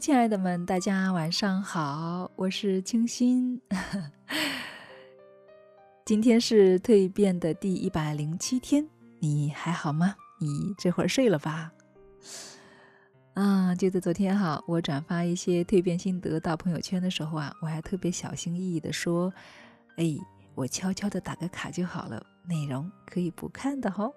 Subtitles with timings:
[0.00, 3.60] 亲爱的们，大家晚上好，我是清新。
[6.06, 10.14] 今天是蜕变的第一百零七天，你还好吗？
[10.40, 11.70] 你这会儿睡了吧？
[13.34, 19.30] 啊，就在昨天哈，我转发一些蜕变心得到朋友圈的时候啊，我还特别小心翼翼的说
[19.98, 20.16] ：“哎，
[20.54, 24.10] 我悄悄的打个卡就好了，内容可以不看的哈。”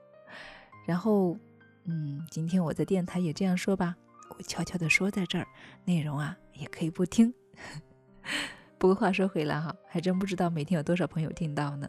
[0.88, 1.38] 然后，
[1.84, 3.98] 嗯，今天我在电台也这样说吧。
[4.38, 5.48] 我悄悄地说在这儿，
[5.86, 7.34] 内容啊也可以不听。
[8.80, 11.88] 不过话说回来哈，还真不知道每天有多少朋友听到呢。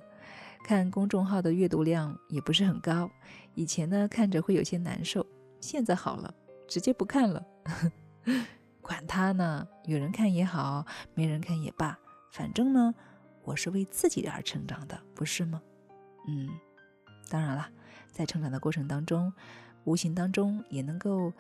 [0.65, 3.11] 看公众号的阅读量也不是很高，
[3.55, 5.25] 以前呢看着会有些难受，
[5.61, 6.35] 现在好了，
[6.69, 7.45] 直接不看了。
[8.81, 11.99] 管他呢，有人看也好，没人看也罢，
[12.31, 12.95] 反正呢，
[13.43, 15.61] 我是为自己而成长的，不是吗？
[16.29, 16.49] 嗯，
[17.29, 17.69] 当然了，
[18.13, 19.33] 在成长的过程当中，
[19.85, 21.33] 无形当中也能够。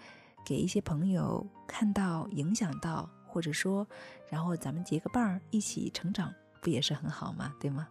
[0.44, 3.86] 给一些朋友看到、影响到，或者说，
[4.28, 7.54] 然后咱们结个伴儿一起成长，不也是很好吗？
[7.58, 7.88] 对吗？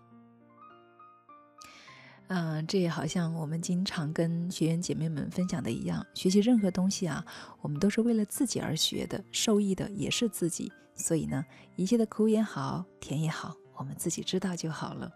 [2.28, 7.26] 嗯，这也好像我们经常跟学员姐妹们分享的一样，学习任何东西啊，
[7.62, 10.72] 我们都是为了自己而学的，受益的也是自己。
[10.96, 11.44] 所以呢，
[11.76, 15.12] 一切的苦也好，甜也好，我们自己知道就好了。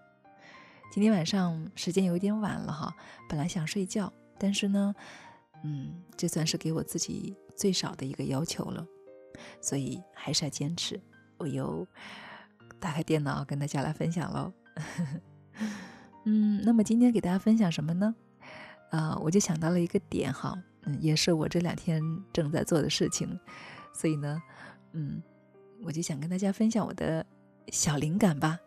[0.92, 2.94] 今天晚上时间有点晚了哈，
[3.30, 4.96] 本来想睡觉，但是呢。
[5.64, 8.86] 嗯，这算是给我自己最少的一个要求了，
[9.62, 11.00] 所以还是要坚持。
[11.38, 11.86] 我又
[12.80, 14.52] 打开电脑跟大家来分享喽。
[16.26, 18.16] 嗯，那么今天给大家分享什么呢？
[18.92, 23.40] 啊，我就想到了一个点哈，嗯，也是我这两天正在做的事情，
[23.94, 24.42] 所以呢，
[24.94, 25.22] 嗯，
[25.84, 27.26] 我就想跟大家分享我的
[27.72, 28.60] 小灵感吧。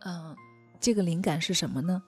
[0.00, 0.36] 嗯，
[0.80, 2.02] 这个灵感是什么呢？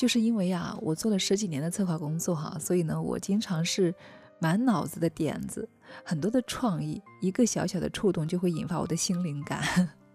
[0.00, 3.94] 就是因为啊，我做了十几年的策划工作哈，所以呢，我经常是
[4.38, 5.68] 满脑子的点子，
[6.02, 9.62] 很多的创意，一个小小的触动就会引发我的新灵感。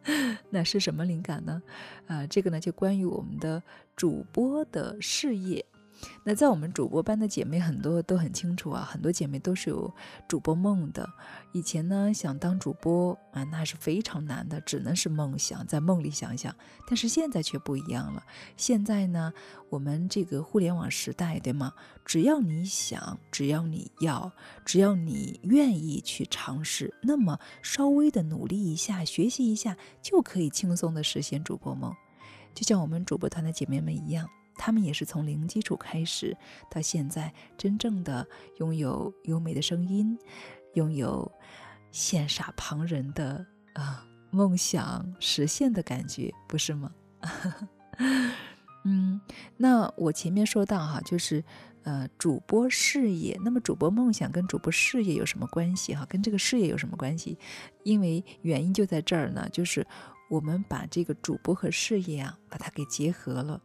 [0.50, 1.62] 那是什么灵感呢？
[2.08, 3.62] 呃，这个呢就关于我们的
[3.96, 5.64] 主播的事业。
[6.24, 9.94] 那在我们主播班的姐妹很多都很清楚啊，很多姐妹都是有
[10.28, 11.08] 主播梦的。
[11.54, 16.54] 以前呢想当主播啊，那是非常难的，只能是梦想，在梦里想想。
[16.88, 18.24] 但是现在却不一样了，
[18.58, 19.32] 现在呢，
[19.70, 21.74] 我们这个互联网时代，对吗？
[22.04, 24.32] 只要你想，只要你要，
[24.66, 31.94] 只要你愿意去尝试，那么稍微的努力一下，学习一下，就可以轻松的实现主播梦。
[32.54, 34.30] 就像我们主播团的姐妹们一样。
[34.58, 36.36] 他们也是从零基础开始，
[36.70, 38.26] 到现在真正的
[38.58, 40.18] 拥有优美的声音，
[40.74, 41.32] 拥有
[41.92, 46.92] 羡煞旁人的啊梦想实现的感觉，不是吗？
[48.86, 49.20] 嗯，
[49.58, 51.44] 那我前面说到哈，就是
[51.84, 56.06] 呃主播事业，那么主播梦想跟主播事业有什么关系哈？
[56.08, 57.38] 跟这个事业有什么关系？
[57.84, 59.88] 因为原因就在这儿呢，就是
[60.30, 63.60] 我们把这个主播和事业啊，把它给结合了。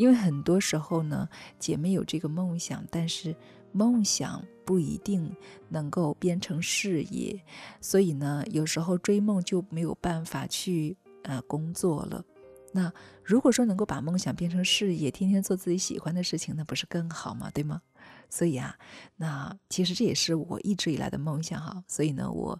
[0.00, 1.28] 因为很多时候呢，
[1.58, 3.36] 姐妹有这个梦想，但是
[3.70, 5.36] 梦想不一定
[5.68, 7.38] 能够变成事业，
[7.82, 12.24] 所以呢，有时候追梦就没有办法去呃工作了。
[12.72, 12.90] 那
[13.22, 17.50] 如果说能够把梦想变成事业，天天做自己喜欢的事情，那不是更好吗？
[17.52, 17.82] 对吗？
[18.30, 18.74] 所以啊，
[19.16, 21.84] 那其实这也是我一直以来的梦想哈。
[21.86, 22.58] 所以呢，我。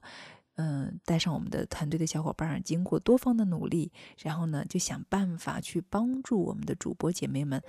[0.61, 7.63] 嗯，带上我们的团队的小伙伴，经过多方的努力，然后呢，就想办法去帮助我们的主播姐妹们，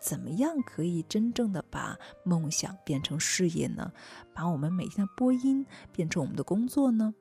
[0.00, 3.90] 怎么样可以真正的把梦想变成事业呢？
[4.32, 7.12] 把我们每天的播音变成我们的工作呢？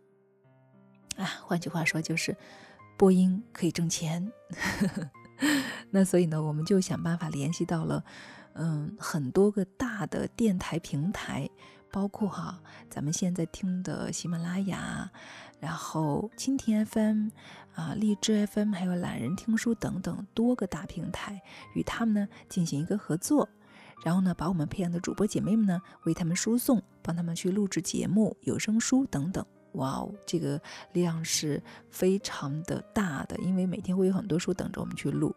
[1.15, 2.37] 啊，换句话说就是
[2.95, 4.31] 播音可以挣钱。
[5.89, 8.03] 那所以呢，我们就想办法联系到了，
[8.53, 11.49] 嗯，很多个大的电台平台。
[11.97, 15.09] 包括哈，咱们现在听的喜马拉雅，
[15.59, 17.29] 然后蜻蜓 FM
[17.73, 21.41] 啊、荔枝 FM，还有懒人听书等等多个大平台，
[21.73, 23.49] 与他们呢进行一个合作，
[24.05, 29.43] 然后呢，把我们培养的主播姐妹们呢为他们输送，帮他们去录制节目、有声书等等。
[29.71, 30.61] 哇哦，这个
[30.93, 31.59] 量是
[31.89, 35.35] 非常的大的，因为每天会有很多书等着我们去录。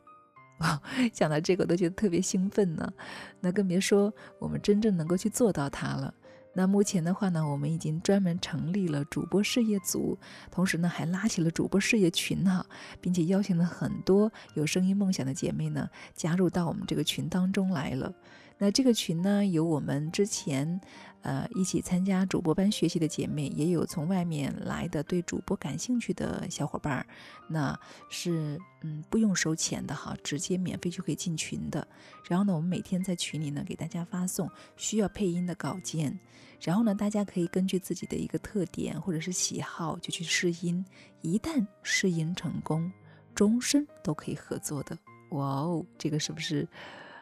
[0.58, 0.78] 哇，
[1.10, 2.92] 讲到这个都觉得特别兴奋呢。
[3.40, 6.12] 那更别说我们真正能够去做到它了。
[6.52, 10.18] 那目前的话呢，我们已经专门成立了主播事业组，
[10.50, 12.66] 同时呢还拉起了主播事业群哈，
[13.00, 18.12] 并且邀请了很多有声音梦想的姐妹呢加入到我们这个群当中来了。
[18.58, 20.80] 那这个群呢，有我们之前
[21.22, 27.06] 呃，一起参加主播班学习的姐妹，也有从外面来的对主播感兴趣的小伙伴儿，
[27.48, 27.78] 那
[28.08, 31.86] 是嗯不用收钱的哈，直接免费就可以进群的。
[32.24, 36.18] 然后呢，我们每天在群里呢给大家发送需要配音的稿件，
[36.60, 40.84] 然后呢，大家可以根据自己的一个特点或者是喜好就去试音，
[41.20, 42.90] 一旦试音成功，
[43.34, 44.96] 终身都可以合作的。
[45.32, 46.66] 哇哦，这个是不是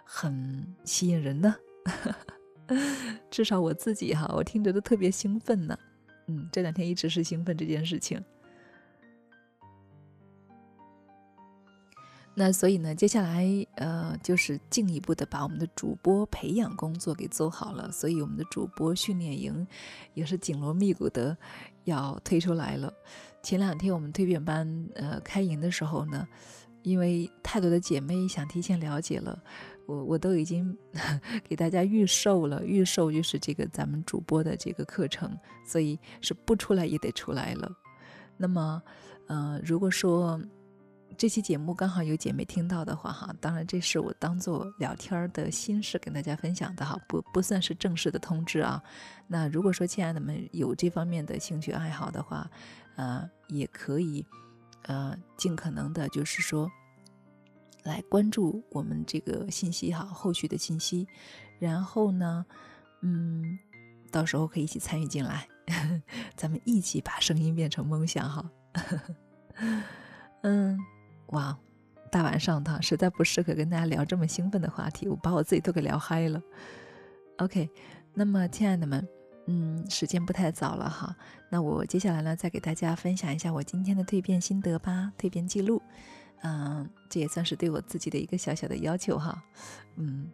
[0.05, 1.57] 很吸引人呢？
[3.31, 5.79] 至少我自己哈，我听着都特别兴奋呢。
[6.27, 8.23] 嗯，这两天一直是兴奋这件事情。
[12.35, 13.45] 那所以呢，接下来
[13.75, 17.91] 呃，就是进一步的把我们的主播培养工作给做好了。
[17.91, 19.67] 所以我们的主播训练营
[20.15, 21.37] 也是紧锣密鼓的
[21.83, 22.93] 要推出来了。
[23.43, 26.29] 前两天我们蜕变班呃开营的时候呢，
[26.83, 29.43] 因为太多的姐妹想提前了解了。
[29.89, 30.77] 我我都已经
[31.49, 37.73] 给大家预售了，预售就是这个咱们主播的这个课程，所以是不出来也得出来了。
[38.37, 38.83] 那么，
[39.29, 40.39] 呃，如果说
[41.17, 48.83] 这期节目刚好有姐妹听到的话，哈，当然这是我当做聊天的心事跟大家分享的哈，不不算是正式的通知啊。
[49.27, 52.49] 那如果说亲爱的们有这方面的兴趣爱好的话，
[52.97, 54.23] 呃，也可以，
[54.83, 56.71] 呃，尽可能的就是说。
[57.89, 61.09] 来关注我们这个信息哈，后续的信息，
[61.59, 62.45] 然后呢，
[63.01, 63.59] 嗯，
[64.13, 65.49] 到时候可以一起参与进来，
[66.37, 68.51] 咱们一起把声音变成梦想哈。
[70.43, 70.79] 嗯，
[71.29, 71.59] 哇，
[72.13, 76.41] 大晚上的实在不适合跟大家聊这么兴奋的话题，我把我自己都给聊嗨了。
[77.39, 77.69] OK，
[78.15, 79.09] 那么亲爱的们，
[79.47, 81.17] 嗯，时间不太早了哈，
[81.51, 85.83] 那我接下来呢，再给大家分享一下我今天的蜕变心得吧，蜕变记录。
[86.43, 89.43] 嗯，这也算是对我自己的一个小小的要求哈。
[89.97, 90.31] 嗯，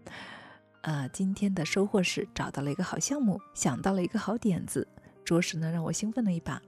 [0.82, 4.86] 啊，今天的收获是找到了一个好项目，想到了一个好点子，
[5.24, 6.60] 着实呢让我兴奋了一把。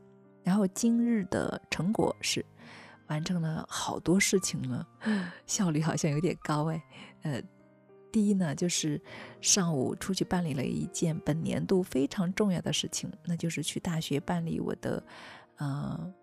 [0.43, 2.45] 然后今日的成果是
[3.09, 4.87] 完成了好多事情了，
[5.47, 6.83] 效率好像有点高哎。
[7.23, 7.43] 呃，
[8.11, 9.01] 第一呢就是
[9.41, 15.03] 上午出去办理了一件本年度非常重要的事情，那就是去大学办理我的
[15.57, 16.15] 呃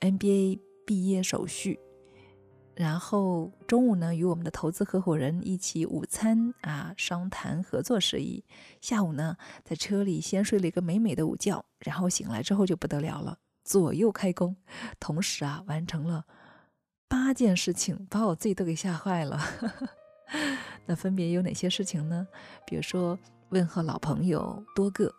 [0.00, 1.80] MBA 毕业手续。
[2.80, 8.42] 然后中午呢，与我们的投资合伙人一起午餐啊，商谈合作事宜。
[8.80, 14.56] 下午呢，在车里先睡了一个美美的午觉，然后醒来之后就不得了了，左右开工，
[14.98, 16.24] 同时啊，完成了
[17.06, 19.38] 八件事情，把我自己都给吓坏了。
[20.88, 22.26] 那分别有哪些事情呢？
[22.66, 23.18] 比如说
[23.50, 25.14] 问候老朋友多个，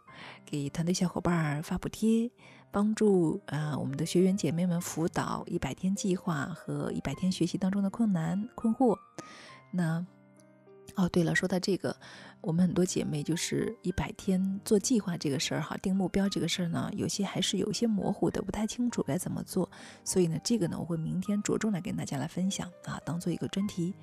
[0.48, 2.31] 给团队小伙伴发补贴。
[2.71, 8.97] 帮助啊，我们的学员姐妹们辅导一百天计划和一百天学习当中的困难困惑。
[9.71, 10.06] 那
[10.96, 11.96] 哦，对了，说到这个，
[12.42, 19.70] 我们很多姐妹就是一百天做计划这个事儿哈，定目标这个事儿呢，有些还是有些模糊的，不太清楚该怎么做。
[20.04, 23.94] 所以呢，这个呢，我会明天着重来跟大家来分享啊，当做一个专题。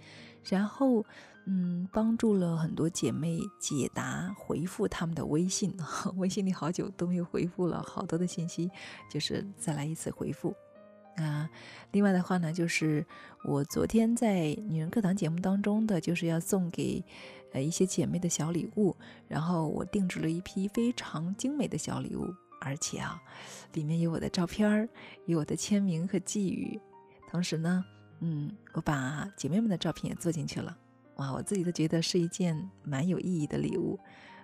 [0.45, 1.05] 然后，
[1.47, 5.77] 嗯，帮助了很多姐妹解答、回复他们的微信，
[6.17, 8.71] 微信里好久都没有回复了，好多的信息，
[9.11, 10.55] 就是再来一次回复
[11.25, 11.49] 啊。
[11.93, 13.05] 另外的话呢，就是
[13.45, 17.03] 我昨天在女人课堂节目当中的，就是要送给
[17.53, 22.27] 呃一些姐妹的小礼物，然后我定制了一批非常精美的小礼物，
[22.61, 23.21] 而且啊，
[23.73, 24.89] 里面有我的照片儿，
[25.27, 26.81] 有我的签名和寄语，
[27.31, 27.85] 同时呢。
[28.21, 30.77] 嗯，我把姐妹们的照片也做进去了，
[31.19, 33.97] 哇，我自己都觉得是一件蛮有意义的礼物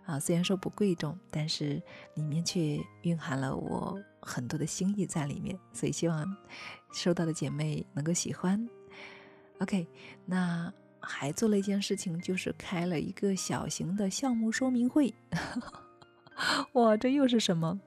[0.07, 0.19] 啊。
[0.19, 1.83] 虽然说不贵重，但是
[2.15, 6.37] 里面却蕴含了我很多的心意在里面，所以希望
[6.93, 8.69] 收到的姐妹能够喜欢。
[9.61, 9.87] OK，
[10.25, 15.15] 那还做了一件事情，就是开了一个小型的项目说明会。
[16.73, 17.79] 哇，这又是什么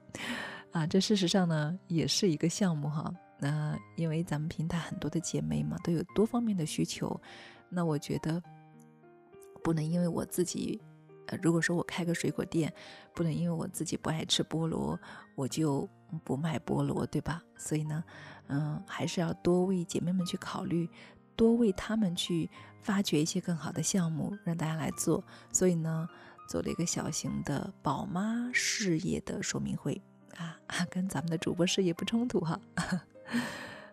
[0.72, 0.88] 啊？
[0.88, 3.14] 这事实上呢，也是一个项目哈。
[3.40, 7.20] 那因为咱们平台很多的姐妹嘛，都有多方面的需求，
[7.70, 8.42] 那我觉得
[9.62, 10.82] 不能因为我自己，
[11.28, 12.74] 呃，如果说我开个水果店，
[13.14, 15.00] 不能因为我自己不爱吃菠萝，
[15.36, 15.88] 我就
[16.24, 17.42] 不卖菠萝，对吧？
[17.58, 18.04] 所以呢，
[18.48, 20.90] 嗯，还是要多为姐妹们去考虑，
[21.36, 22.50] 多为他们去
[22.82, 25.24] 发掘一些更好的项目，让大家来做。
[25.52, 26.08] 所以呢，
[26.48, 30.02] 做了一个小型的宝妈事业的说明会
[30.38, 30.58] 啊，
[30.90, 32.60] 跟咱们的主播事业不冲突哈。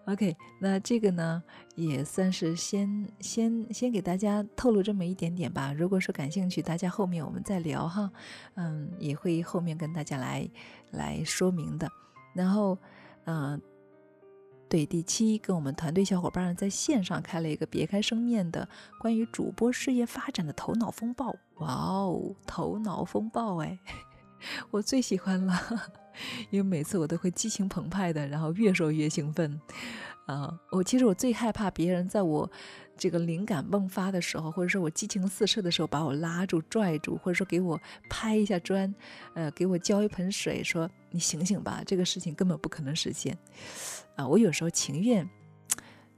[0.06, 1.42] OK，那这个呢
[1.76, 5.72] 也算是先先先给大家透露这么一点点吧。
[5.72, 8.10] 如果说感兴趣，大家后面我们再聊哈。
[8.54, 10.46] 嗯，也会后面跟大家来
[10.90, 11.90] 来说明的。
[12.34, 12.76] 然后，
[13.24, 13.58] 嗯，
[14.68, 18.68] 对，第七跟我们团队小伙伴在线上开了一个别开生面的
[18.98, 21.34] 关于主播事业发展的头脑风暴。
[21.58, 23.78] 哇哦，头脑风暴哎！
[24.70, 25.54] 我最喜欢了，
[26.50, 29.60] 因为每次我都会激情澎湃的，然后越说越兴奋。
[30.26, 32.50] 啊，我其实我最害怕别人在我
[32.96, 37.78] 这个灵感迸发的时候，或者说我激情四射的时候，把我拉住、拽住，或者说给我
[38.08, 38.94] 拍一下砖，
[39.34, 43.36] 呃，给我浇一盆水，说你醒醒吧，这个事情根本不可能实现。
[44.16, 45.28] 啊，我有时候情愿，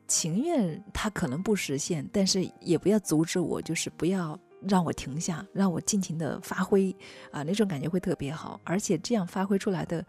[0.06, 4.38] 情愿它可能不实现，但是也不要阻止我，就是不要
[4.68, 6.94] 让我停下，让我尽情的发挥
[7.30, 10.04] 啊，那种感觉会特别好，而且这样发挥出来的。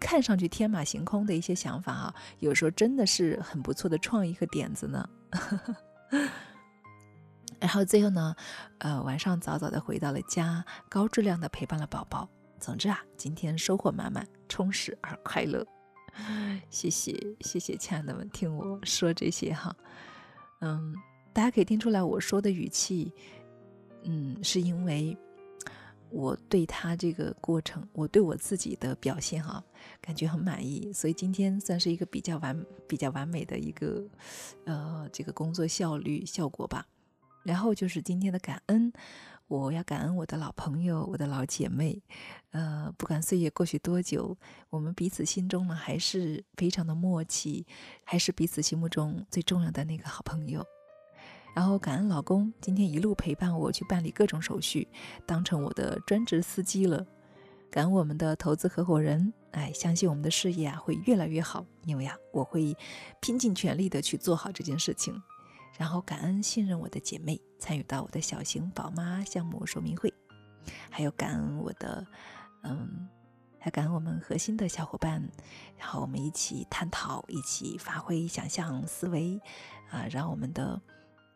[0.00, 5.06] 看上去天马行空的一些想法啊，有时候真的是很不错的创意和点子呢。
[7.60, 8.34] 然后最后呢，
[8.78, 12.26] 呃，晚上早早的回到了家，高质量的陪伴了宝宝。
[12.58, 15.62] 总之啊，今天收获满满，充实而快乐。
[16.70, 19.76] 谢谢谢谢，亲爱的们，听我说这些哈。
[20.60, 20.94] 嗯，
[21.34, 23.12] 大家可以听出来我说的语气，
[24.06, 25.16] 嗯，是因为。
[26.08, 29.62] 我对他这个过程，我对我自己的表现哈，
[30.00, 34.02] 感觉很满意，所以今天算是一个比较完、比较完美的一个，
[34.64, 36.86] 呃，这个工作效率效果吧。
[37.42, 38.90] 然后就是今天的感恩，
[39.48, 42.00] 我要感恩我的老朋友、我的老姐妹，
[42.52, 44.38] 呃，不管岁月过去多久，
[44.70, 47.66] 我们彼此心中呢还是非常的默契，
[48.04, 50.64] 还是彼此心目中最重要的那个好朋友。
[51.56, 54.86] 然后感恩老公今天一路陪伴我去办理各种手续，
[55.24, 57.02] 当成我的专职司机了。
[57.70, 62.76] 感恩我们的投资合伙人，哎，相信我们的事业啊会越来越好，因为啊我会
[63.22, 65.18] 拼尽全力的去做好这件事情。
[65.78, 70.12] 然后感恩信任我的姐妹，参与到我的小型宝妈项目说明会，
[70.90, 72.06] 还有感恩我的，
[72.64, 73.08] 嗯，
[73.58, 75.26] 还感恩我们核心的小伙伴，
[75.78, 79.40] 然后我们一起探讨，一起发挥想象思维，
[79.88, 80.78] 啊，让我们的。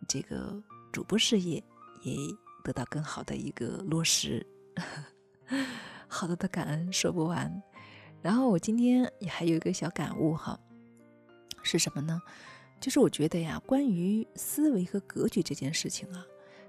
[0.09, 1.63] 这个主播事业
[2.03, 2.17] 也
[2.65, 4.47] 得到更好的一个落实，
[6.09, 7.63] 好多的感恩说不完。
[8.23, 10.59] 然后我今天也还有一个小感悟哈，
[11.63, 12.21] 是什么呢？
[12.81, 16.25] 就是我觉得呀，关于思维和格局这件事情啊，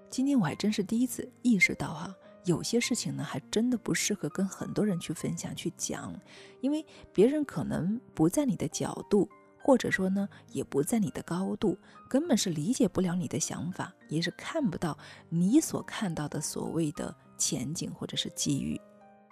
[0.10, 6.14] 今天我还真是第一次意识到哈，有些事情呢，还真的不适合跟很多人去分享去讲，
[6.60, 9.28] 因为别人可能不在你的角度。
[9.64, 11.78] 或者说呢，也不在你的高度，
[12.10, 14.98] 根本是理解不了你的想法，也是看不到
[15.30, 18.80] 你所看到的所谓的前景或者是机遇。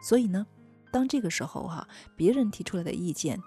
[0.01, 0.45] 所以呢，
[0.91, 3.41] 当这个时候哈，别人提出来的意见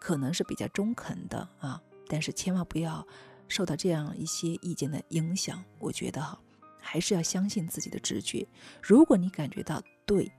[0.00, 3.06] 可能是比较中肯的啊，但是千万不要
[3.46, 5.62] 受到这样一些意见的影响。
[5.78, 6.38] 我觉得哈，
[6.80, 8.46] 还是要相信自己的直觉。
[8.82, 10.30] 如果你感觉到对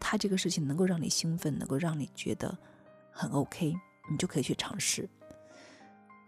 [0.00, 2.56] 他这个事情能够让你兴奋，能够让你觉得
[3.12, 3.72] 很 OK，
[4.10, 5.08] 你就可以去尝试。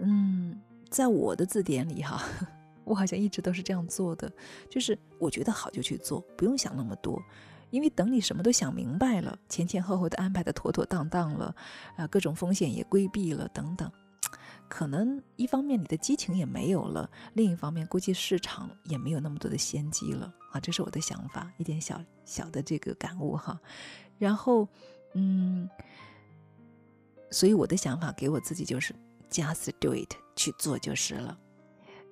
[0.01, 0.61] 嗯，
[0.91, 2.23] 在我的字典里哈，
[2.85, 4.31] 我好像一直都是这样做的，
[4.69, 7.23] 就是我觉得好就去做，不用想那么多，
[7.71, 11.55] 因为等你什么都想明白了，前前后后的安排的妥妥当当了，
[11.97, 13.91] 啊，各种风险也规避了等等，
[14.69, 23.59] 可能一方面你的激情也没有了，另一方面估计市场也没有那么多的先机了啊，这是我的想法，一点小小的这个感悟哈，
[24.19, 24.69] 然后
[25.15, 25.69] 嗯，
[27.31, 28.95] 所以我的想法给我自己就是。
[29.35, 31.37] Just do it，去做就是了。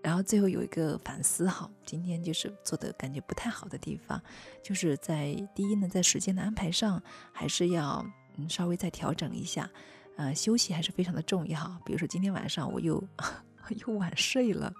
[0.02, 4.20] 然后最后有一个反思哈，今天就是做的感觉不太好的地方，
[4.60, 7.00] 就是在第一呢，在时间的安排上
[7.32, 8.04] 还是要
[8.36, 9.70] 嗯稍微再调整一下。
[10.16, 11.80] 呃，休息还是非常的重要。
[11.86, 13.02] 比如说今天晚上我又
[13.86, 14.74] 又晚睡了，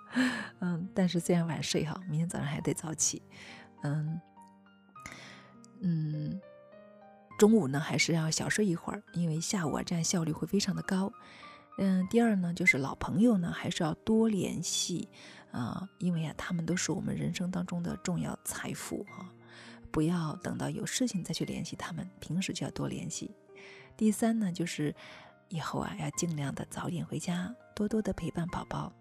[0.59, 3.23] 嗯，但是虽然晚睡哈，明天早上还得早起。
[3.85, 4.21] 嗯
[5.81, 6.41] 嗯，
[7.39, 11.13] 中午呢还是要小睡一会儿，因为下午啊这样效率会非常的高。
[11.79, 15.09] 嗯，第二呢，就是老朋友呢，还是要多联系
[15.51, 19.33] 啊，因为啊，他们都是我们人生当中的重要财富啊，
[19.91, 23.35] 不要等到有事情再去联系他们，平时就要多联系。
[23.97, 24.95] 第三呢，就是
[25.49, 28.93] 以后啊，要尽量的早点回家，多多的陪伴宝宝，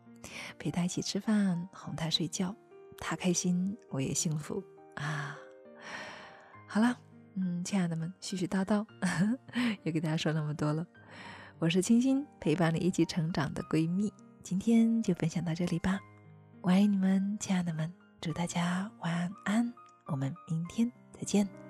[0.58, 2.56] 陪他一起吃饭，哄他睡觉，
[2.98, 4.64] 他开心，我也幸福
[4.96, 5.38] 啊。
[6.68, 6.98] 好了，
[7.36, 8.86] 嗯，亲爱的们，絮絮叨叨，
[9.84, 10.88] 又给大家说那么多了。
[11.62, 14.12] 我是清新，陪伴你一起成长的闺蜜。
[14.42, 16.00] 今天就分享到这里吧，
[16.62, 19.72] 我爱你们，亲爱的们，祝大家晚安，
[20.08, 21.61] 我们明天再见。